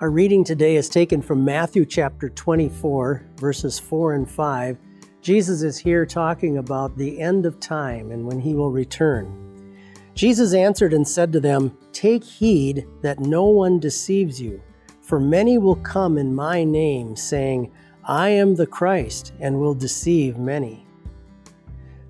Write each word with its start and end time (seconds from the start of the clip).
Our 0.00 0.08
reading 0.08 0.44
today 0.44 0.76
is 0.76 0.88
taken 0.88 1.20
from 1.20 1.44
Matthew 1.44 1.84
chapter 1.84 2.30
24, 2.30 3.22
verses 3.36 3.78
4 3.78 4.14
and 4.14 4.30
5. 4.30 4.78
Jesus 5.20 5.60
is 5.60 5.76
here 5.76 6.06
talking 6.06 6.56
about 6.56 6.96
the 6.96 7.20
end 7.20 7.44
of 7.44 7.60
time 7.60 8.10
and 8.10 8.24
when 8.24 8.40
he 8.40 8.54
will 8.54 8.72
return. 8.72 9.76
Jesus 10.14 10.54
answered 10.54 10.94
and 10.94 11.06
said 11.06 11.30
to 11.34 11.40
them, 11.40 11.76
Take 11.92 12.24
heed 12.24 12.86
that 13.02 13.20
no 13.20 13.44
one 13.44 13.78
deceives 13.78 14.40
you, 14.40 14.62
for 15.02 15.20
many 15.20 15.58
will 15.58 15.76
come 15.76 16.16
in 16.16 16.34
my 16.34 16.64
name, 16.64 17.14
saying, 17.14 17.70
I 18.02 18.30
am 18.30 18.54
the 18.54 18.66
Christ, 18.66 19.34
and 19.38 19.60
will 19.60 19.74
deceive 19.74 20.38
many. 20.38 20.86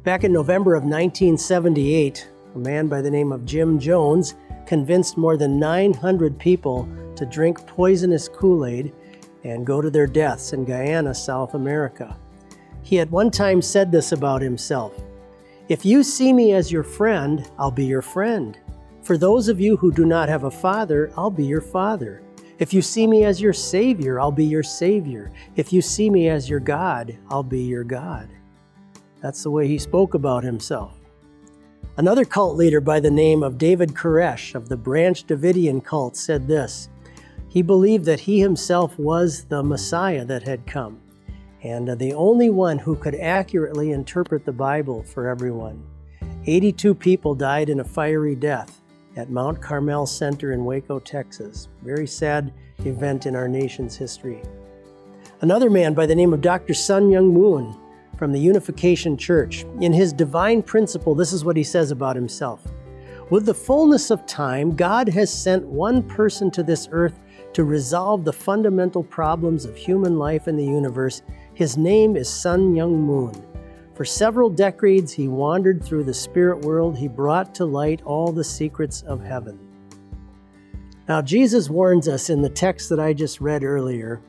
Back 0.04 0.22
in 0.22 0.32
November 0.32 0.76
of 0.76 0.84
1978, 0.84 2.30
a 2.54 2.58
man 2.58 2.86
by 2.86 3.02
the 3.02 3.10
name 3.10 3.32
of 3.32 3.44
Jim 3.44 3.80
Jones 3.80 4.36
convinced 4.64 5.16
more 5.16 5.36
than 5.36 5.58
900 5.58 6.38
people 6.38 6.88
to 7.16 7.26
drink 7.26 7.66
poisonous 7.66 8.28
Kool 8.28 8.66
Aid 8.66 8.92
and 9.44 9.66
go 9.66 9.80
to 9.80 9.90
their 9.90 10.06
deaths 10.06 10.52
in 10.52 10.64
Guyana, 10.64 11.14
South 11.14 11.54
America. 11.54 12.16
He 12.82 12.98
at 12.98 13.10
one 13.10 13.30
time 13.30 13.62
said 13.62 13.92
this 13.92 14.12
about 14.12 14.42
himself 14.42 15.00
If 15.68 15.84
you 15.84 16.02
see 16.02 16.32
me 16.32 16.52
as 16.52 16.72
your 16.72 16.82
friend, 16.82 17.48
I'll 17.58 17.70
be 17.70 17.84
your 17.84 18.02
friend. 18.02 18.58
For 19.02 19.16
those 19.16 19.48
of 19.48 19.60
you 19.60 19.76
who 19.76 19.92
do 19.92 20.04
not 20.04 20.28
have 20.28 20.44
a 20.44 20.50
father, 20.50 21.12
I'll 21.16 21.30
be 21.30 21.44
your 21.44 21.62
father. 21.62 22.22
If 22.58 22.74
you 22.74 22.82
see 22.82 23.06
me 23.06 23.24
as 23.24 23.40
your 23.40 23.54
Savior, 23.54 24.20
I'll 24.20 24.30
be 24.30 24.44
your 24.44 24.62
Savior. 24.62 25.32
If 25.56 25.72
you 25.72 25.80
see 25.80 26.10
me 26.10 26.28
as 26.28 26.50
your 26.50 26.60
God, 26.60 27.16
I'll 27.30 27.42
be 27.42 27.62
your 27.62 27.84
God. 27.84 28.28
That's 29.22 29.42
the 29.42 29.50
way 29.50 29.66
he 29.66 29.78
spoke 29.78 30.12
about 30.12 30.44
himself. 30.44 31.00
Another 31.96 32.24
cult 32.24 32.56
leader 32.56 32.80
by 32.80 33.00
the 33.00 33.10
name 33.10 33.42
of 33.42 33.58
David 33.58 33.94
Koresh 33.94 34.54
of 34.54 34.68
the 34.68 34.76
Branch 34.76 35.26
Davidian 35.26 35.82
cult 35.82 36.16
said 36.16 36.46
this 36.46 36.88
He 37.50 37.62
believed 37.62 38.04
that 38.04 38.20
he 38.20 38.38
himself 38.38 38.96
was 38.96 39.42
the 39.46 39.60
Messiah 39.64 40.24
that 40.24 40.44
had 40.44 40.68
come, 40.68 41.00
and 41.64 41.98
the 41.98 42.14
only 42.14 42.48
one 42.48 42.78
who 42.78 42.94
could 42.94 43.16
accurately 43.16 43.90
interpret 43.90 44.44
the 44.44 44.52
Bible 44.52 45.02
for 45.02 45.26
everyone. 45.26 45.84
82 46.46 46.94
people 46.94 47.34
died 47.34 47.68
in 47.68 47.80
a 47.80 47.84
fiery 47.84 48.36
death 48.36 48.80
at 49.16 49.30
Mount 49.30 49.60
Carmel 49.60 50.06
Center 50.06 50.52
in 50.52 50.64
Waco, 50.64 51.00
Texas. 51.00 51.66
Very 51.82 52.06
sad 52.06 52.52
event 52.84 53.26
in 53.26 53.34
our 53.34 53.48
nation's 53.48 53.96
history. 53.96 54.40
Another 55.40 55.70
man 55.70 55.92
by 55.92 56.06
the 56.06 56.14
name 56.14 56.32
of 56.32 56.40
Dr. 56.40 56.72
Sun 56.72 57.10
Myung 57.10 57.32
Moon 57.32 57.76
from 58.16 58.30
the 58.30 58.38
Unification 58.38 59.16
Church. 59.16 59.64
In 59.80 59.92
his 59.92 60.12
divine 60.12 60.62
principle, 60.62 61.16
this 61.16 61.32
is 61.32 61.44
what 61.44 61.56
he 61.56 61.64
says 61.64 61.90
about 61.90 62.14
himself. 62.14 62.62
With 63.28 63.46
the 63.46 63.54
fullness 63.54 64.10
of 64.10 64.24
time, 64.26 64.76
God 64.76 65.08
has 65.08 65.32
sent 65.32 65.66
one 65.66 66.02
person 66.02 66.50
to 66.52 66.62
this 66.62 66.88
earth 66.92 67.18
to 67.52 67.64
resolve 67.64 68.24
the 68.24 68.32
fundamental 68.32 69.02
problems 69.02 69.64
of 69.64 69.76
human 69.76 70.18
life 70.18 70.48
in 70.48 70.56
the 70.56 70.64
universe. 70.64 71.22
His 71.54 71.76
name 71.76 72.16
is 72.16 72.28
Sun 72.28 72.74
Myung 72.74 72.98
Moon. 72.98 73.34
For 73.94 74.04
several 74.04 74.48
decades, 74.48 75.12
he 75.12 75.28
wandered 75.28 75.84
through 75.84 76.04
the 76.04 76.14
spirit 76.14 76.60
world. 76.60 76.96
He 76.96 77.08
brought 77.08 77.54
to 77.56 77.64
light 77.64 78.02
all 78.02 78.32
the 78.32 78.44
secrets 78.44 79.02
of 79.02 79.22
heaven. 79.22 79.58
Now, 81.08 81.20
Jesus 81.20 81.68
warns 81.68 82.08
us 82.08 82.30
in 82.30 82.40
the 82.40 82.48
text 82.48 82.88
that 82.88 83.00
I 83.00 83.12
just 83.12 83.40
read 83.40 83.64
earlier 83.64 84.22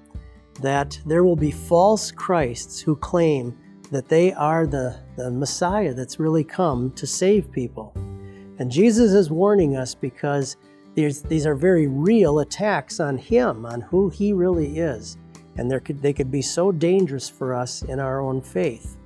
that 0.62 1.00
there 1.06 1.24
will 1.24 1.36
be 1.36 1.52
false 1.52 2.12
Christs 2.12 2.82
who 2.82 2.96
claim 2.96 3.58
that 3.92 4.08
they 4.08 4.34
are 4.34 4.66
the, 4.66 5.00
the 5.16 5.30
Messiah 5.30 5.94
that's 5.94 6.20
really 6.20 6.44
come 6.44 6.92
to 6.92 7.06
save 7.06 7.52
people. 7.52 7.94
And 8.58 8.72
Jesus 8.72 9.12
is 9.12 9.30
warning 9.30 9.76
us 9.76 9.96
because 9.96 10.58
these 10.96 11.46
are 11.46 11.56
very 11.56 11.88
real 11.88 12.40
attacks 12.40 13.00
on 13.00 13.18
Him, 13.18 13.66
on 13.66 13.82
who 13.82 14.10
He 14.10 14.34
really 14.34 14.80
is. 14.80 15.18
And 15.58 15.72
could, 15.84 16.02
they 16.02 16.14
could 16.14 16.32
be 16.32 16.42
so 16.42 16.72
dangerous 16.72 17.30
for 17.30 17.54
us 17.54 17.84
in 17.84 18.00
our 18.00 18.22
own 18.22 18.42
faith. 18.42 18.98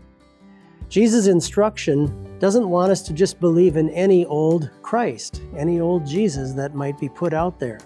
Jesus' 0.89 1.27
instruction 1.27 2.37
doesn't 2.39 2.69
want 2.69 2.91
us 2.91 3.01
to 3.03 3.13
just 3.13 3.39
believe 3.39 3.75
in 3.75 3.89
any 3.89 4.25
old 4.25 4.69
Christ, 4.81 5.41
any 5.57 5.79
old 5.79 6.05
Jesus 6.05 6.53
that 6.53 6.75
might 6.75 6.99
be 6.99 7.09
put 7.09 7.33
out 7.33 7.59
there. 7.59 7.79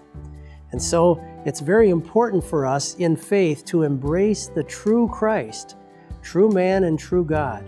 And 0.72 0.82
so 0.82 1.24
it's 1.46 1.62
very 1.62 1.90
important 1.90 2.44
for 2.44 2.66
us 2.66 2.96
in 2.96 3.16
faith 3.16 3.66
to 3.66 3.84
embrace 3.84 4.48
the 4.48 4.64
true 4.64 5.08
Christ 5.08 5.76
true 6.22 6.50
man 6.50 6.84
and 6.84 7.00
true 7.00 7.24
God. 7.24 7.66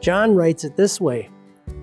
John 0.00 0.34
writes 0.34 0.64
it 0.64 0.76
this 0.76 1.00
way 1.00 1.30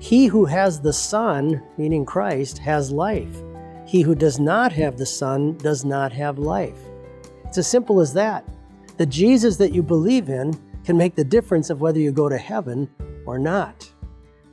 He 0.01 0.25
who 0.25 0.45
has 0.45 0.81
the 0.81 0.93
Son, 0.93 1.61
meaning 1.77 2.05
Christ, 2.05 2.57
has 2.57 2.91
life. 2.91 3.43
He 3.85 4.01
who 4.01 4.15
does 4.15 4.39
not 4.39 4.71
have 4.71 4.97
the 4.97 5.05
Son 5.05 5.55
does 5.57 5.85
not 5.85 6.11
have 6.11 6.39
life. 6.39 6.79
It's 7.45 7.59
as 7.59 7.67
simple 7.67 8.01
as 8.01 8.11
that. 8.13 8.43
The 8.97 9.05
Jesus 9.05 9.57
that 9.57 9.75
you 9.75 9.83
believe 9.83 10.29
in 10.29 10.59
can 10.83 10.97
make 10.97 11.13
the 11.13 11.23
difference 11.23 11.69
of 11.69 11.81
whether 11.81 11.99
you 11.99 12.11
go 12.11 12.29
to 12.29 12.37
heaven 12.39 12.89
or 13.27 13.37
not. 13.37 13.91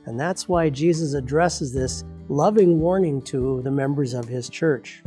And 0.05 0.19
that's 0.19 0.47
why 0.47 0.69
Jesus 0.69 1.15
addresses 1.15 1.73
this 1.73 2.03
loving 2.27 2.79
warning 2.79 3.19
to 3.23 3.63
the 3.63 3.71
members 3.71 4.13
of 4.13 4.27
his 4.27 4.49
church. 4.49 5.01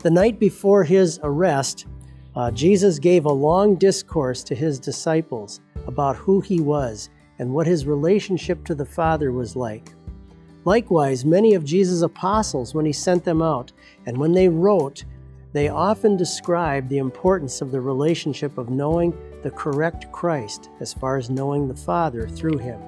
The 0.00 0.10
night 0.10 0.40
before 0.40 0.82
his 0.82 1.20
arrest, 1.22 1.86
uh, 2.34 2.50
Jesus 2.50 2.98
gave 2.98 3.26
a 3.26 3.32
long 3.32 3.76
discourse 3.76 4.42
to 4.42 4.56
his 4.56 4.80
disciples 4.80 5.60
about 5.86 6.16
who 6.16 6.40
he 6.40 6.60
was 6.60 7.10
and 7.42 7.52
what 7.52 7.66
his 7.66 7.86
relationship 7.86 8.64
to 8.64 8.72
the 8.72 8.86
Father 8.86 9.32
was 9.32 9.56
like. 9.56 9.92
Likewise, 10.64 11.24
many 11.24 11.54
of 11.54 11.64
Jesus' 11.64 12.02
apostles, 12.02 12.72
when 12.72 12.86
he 12.86 12.92
sent 12.92 13.24
them 13.24 13.42
out 13.42 13.72
and 14.06 14.16
when 14.16 14.30
they 14.30 14.48
wrote, 14.48 15.04
they 15.52 15.68
often 15.68 16.16
described 16.16 16.88
the 16.88 16.98
importance 16.98 17.60
of 17.60 17.72
the 17.72 17.80
relationship 17.80 18.58
of 18.58 18.70
knowing 18.70 19.12
the 19.42 19.50
correct 19.50 20.10
Christ 20.12 20.70
as 20.78 20.94
far 20.94 21.16
as 21.16 21.30
knowing 21.30 21.66
the 21.66 21.74
Father 21.74 22.28
through 22.28 22.58
him. 22.58 22.80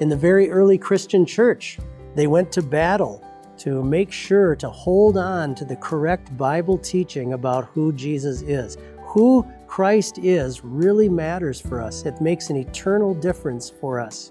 In 0.00 0.10
the 0.10 0.18
very 0.18 0.50
early 0.50 0.76
Christian 0.76 1.24
church, 1.24 1.78
they 2.14 2.26
went 2.26 2.52
to 2.52 2.62
battle 2.62 3.24
to 3.56 3.82
make 3.82 4.12
sure 4.12 4.54
to 4.56 4.68
hold 4.68 5.16
on 5.16 5.54
to 5.54 5.64
the 5.64 5.76
correct 5.76 6.36
Bible 6.36 6.76
teaching 6.76 7.32
about 7.32 7.64
who 7.72 7.90
Jesus 7.94 8.42
is. 8.42 8.76
Who 9.06 9.50
Christ 9.72 10.18
is 10.18 10.62
really 10.62 11.08
matters 11.08 11.58
for 11.58 11.80
us, 11.80 12.04
it 12.04 12.20
makes 12.20 12.50
an 12.50 12.56
eternal 12.56 13.14
difference 13.14 13.70
for 13.70 13.98
us. 13.98 14.30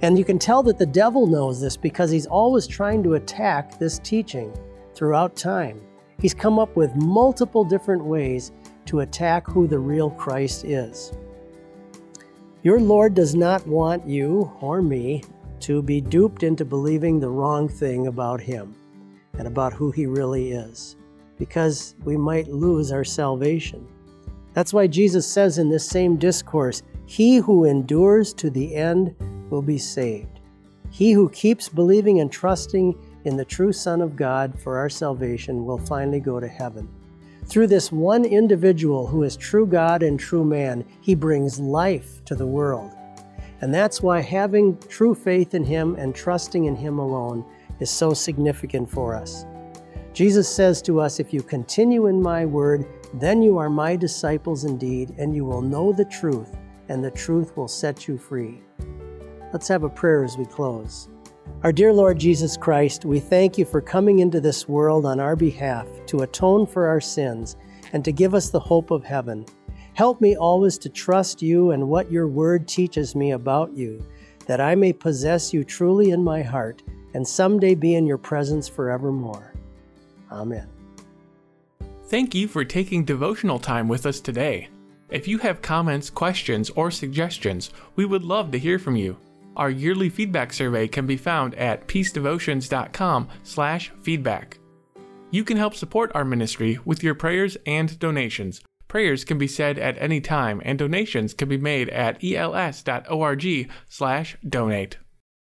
And 0.00 0.18
you 0.18 0.24
can 0.24 0.38
tell 0.38 0.62
that 0.62 0.78
the 0.78 0.86
devil 0.86 1.26
knows 1.26 1.60
this 1.60 1.76
because 1.76 2.10
he's 2.10 2.24
always 2.24 2.66
trying 2.66 3.02
to 3.02 3.16
attack 3.16 3.78
this 3.78 3.98
teaching 3.98 4.50
throughout 4.94 5.36
time. 5.36 5.78
He's 6.18 6.32
come 6.32 6.58
up 6.58 6.74
with 6.74 6.96
multiple 6.96 7.64
different 7.64 8.02
ways 8.02 8.52
to 8.86 9.00
attack 9.00 9.46
who 9.46 9.66
the 9.66 9.78
real 9.78 10.08
Christ 10.08 10.64
is. 10.64 11.12
Your 12.62 12.80
Lord 12.80 13.12
does 13.12 13.34
not 13.34 13.66
want 13.66 14.06
you 14.06 14.50
or 14.62 14.80
me 14.80 15.22
to 15.68 15.82
be 15.82 16.00
duped 16.00 16.44
into 16.44 16.64
believing 16.64 17.20
the 17.20 17.28
wrong 17.28 17.68
thing 17.68 18.06
about 18.06 18.40
Him 18.40 18.74
and 19.34 19.46
about 19.46 19.74
who 19.74 19.90
He 19.90 20.06
really 20.06 20.52
is, 20.52 20.96
because 21.36 21.94
we 22.04 22.16
might 22.16 22.48
lose 22.48 22.90
our 22.90 23.04
salvation. 23.04 23.86
That's 24.52 24.72
why 24.72 24.86
Jesus 24.86 25.26
says 25.26 25.58
in 25.58 25.68
this 25.68 25.86
same 25.86 26.16
discourse, 26.16 26.82
He 27.06 27.36
who 27.36 27.64
endures 27.64 28.32
to 28.34 28.50
the 28.50 28.74
end 28.74 29.14
will 29.50 29.62
be 29.62 29.78
saved. 29.78 30.40
He 30.90 31.12
who 31.12 31.28
keeps 31.30 31.68
believing 31.68 32.20
and 32.20 32.30
trusting 32.30 32.96
in 33.24 33.36
the 33.36 33.44
true 33.44 33.72
Son 33.72 34.00
of 34.00 34.16
God 34.16 34.58
for 34.58 34.78
our 34.78 34.88
salvation 34.88 35.64
will 35.64 35.78
finally 35.78 36.20
go 36.20 36.40
to 36.40 36.48
heaven. 36.48 36.88
Through 37.46 37.68
this 37.68 37.92
one 37.92 38.24
individual 38.24 39.06
who 39.06 39.22
is 39.22 39.36
true 39.36 39.66
God 39.66 40.02
and 40.02 40.18
true 40.18 40.44
man, 40.44 40.84
he 41.00 41.14
brings 41.14 41.58
life 41.58 42.24
to 42.24 42.34
the 42.34 42.46
world. 42.46 42.92
And 43.60 43.74
that's 43.74 44.00
why 44.00 44.20
having 44.20 44.78
true 44.88 45.14
faith 45.14 45.54
in 45.54 45.64
Him 45.64 45.94
and 45.96 46.14
trusting 46.14 46.64
in 46.64 46.76
Him 46.76 46.98
alone 46.98 47.44
is 47.78 47.90
so 47.90 48.14
significant 48.14 48.90
for 48.90 49.14
us. 49.14 49.44
Jesus 50.12 50.48
says 50.48 50.80
to 50.82 51.00
us, 51.00 51.20
If 51.20 51.32
you 51.32 51.42
continue 51.42 52.06
in 52.06 52.22
my 52.22 52.46
word, 52.46 52.86
then 53.14 53.42
you 53.42 53.58
are 53.58 53.70
my 53.70 53.96
disciples 53.96 54.64
indeed, 54.64 55.14
and 55.18 55.34
you 55.34 55.44
will 55.44 55.62
know 55.62 55.92
the 55.92 56.04
truth, 56.04 56.56
and 56.88 57.04
the 57.04 57.10
truth 57.10 57.56
will 57.56 57.68
set 57.68 58.06
you 58.06 58.16
free. 58.16 58.62
Let's 59.52 59.68
have 59.68 59.82
a 59.82 59.88
prayer 59.88 60.22
as 60.22 60.36
we 60.36 60.44
close. 60.46 61.08
Our 61.62 61.72
dear 61.72 61.92
Lord 61.92 62.18
Jesus 62.18 62.56
Christ, 62.56 63.04
we 63.04 63.20
thank 63.20 63.58
you 63.58 63.64
for 63.64 63.80
coming 63.80 64.20
into 64.20 64.40
this 64.40 64.68
world 64.68 65.04
on 65.04 65.20
our 65.20 65.36
behalf 65.36 65.86
to 66.06 66.20
atone 66.20 66.66
for 66.66 66.86
our 66.86 67.00
sins 67.00 67.56
and 67.92 68.04
to 68.04 68.12
give 68.12 68.34
us 68.34 68.50
the 68.50 68.60
hope 68.60 68.90
of 68.90 69.04
heaven. 69.04 69.44
Help 69.94 70.20
me 70.20 70.36
always 70.36 70.78
to 70.78 70.88
trust 70.88 71.42
you 71.42 71.72
and 71.72 71.88
what 71.88 72.10
your 72.10 72.28
word 72.28 72.66
teaches 72.66 73.14
me 73.14 73.32
about 73.32 73.76
you, 73.76 74.02
that 74.46 74.60
I 74.60 74.74
may 74.74 74.92
possess 74.92 75.52
you 75.52 75.64
truly 75.64 76.12
in 76.12 76.22
my 76.22 76.42
heart 76.42 76.82
and 77.12 77.26
someday 77.26 77.74
be 77.74 77.94
in 77.94 78.06
your 78.06 78.18
presence 78.18 78.68
forevermore. 78.68 79.52
Amen. 80.30 80.79
Thank 82.10 82.34
you 82.34 82.48
for 82.48 82.64
taking 82.64 83.04
devotional 83.04 83.60
time 83.60 83.86
with 83.86 84.04
us 84.04 84.20
today. 84.20 84.68
If 85.10 85.28
you 85.28 85.38
have 85.38 85.62
comments, 85.62 86.10
questions, 86.10 86.68
or 86.70 86.90
suggestions, 86.90 87.70
we 87.94 88.04
would 88.04 88.24
love 88.24 88.50
to 88.50 88.58
hear 88.58 88.80
from 88.80 88.96
you. 88.96 89.16
Our 89.56 89.70
yearly 89.70 90.08
feedback 90.08 90.52
survey 90.52 90.88
can 90.88 91.06
be 91.06 91.16
found 91.16 91.54
at 91.54 91.86
peacedevotions.com/feedback. 91.86 94.58
You 95.30 95.44
can 95.44 95.56
help 95.56 95.76
support 95.76 96.10
our 96.12 96.24
ministry 96.24 96.80
with 96.84 97.04
your 97.04 97.14
prayers 97.14 97.56
and 97.64 97.96
donations. 98.00 98.60
Prayers 98.88 99.24
can 99.24 99.38
be 99.38 99.46
said 99.46 99.78
at 99.78 99.96
any 100.02 100.20
time, 100.20 100.60
and 100.64 100.80
donations 100.80 101.32
can 101.32 101.48
be 101.48 101.58
made 101.58 101.88
at 101.90 102.18
els.org/donate. 102.24 104.98